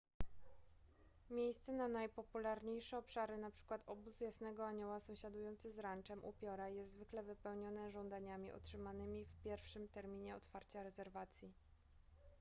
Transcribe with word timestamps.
miejsce 1.29 1.73
na 1.73 1.87
najpopularniejsze 1.87 2.97
obszary 2.97 3.33
np 3.33 3.79
obóz 3.87 4.21
jasnego 4.21 4.65
anioła 4.65 4.99
sąsiadujący 4.99 5.71
z 5.71 5.79
ranczem 5.79 6.23
upiora 6.25 6.69
jest 6.69 6.91
zwykle 6.91 7.23
wypełnione 7.23 7.89
żądaniami 7.91 8.51
otrzymanymi 8.51 9.25
w 9.25 9.43
pierwszym 9.43 9.87
terminie 9.87 10.35
otwarcia 10.35 10.83
rezerwacji 10.83 11.51